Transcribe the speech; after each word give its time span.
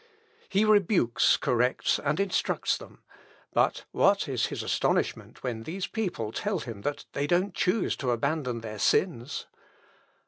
He 0.49 0.65
rebukes, 0.65 1.37
corrects, 1.37 1.99
and 1.99 2.19
instructs 2.19 2.75
them; 2.75 3.03
but 3.53 3.83
what 3.91 4.27
is 4.27 4.47
his 4.47 4.63
astonishment 4.63 5.43
when 5.43 5.61
these 5.61 5.85
people 5.85 6.31
tell 6.31 6.57
him 6.57 6.81
that 6.81 7.05
they 7.13 7.27
don't 7.27 7.53
choose 7.53 7.95
to 7.97 8.09
abandon 8.09 8.61
their 8.61 8.79
sins?... 8.79 9.45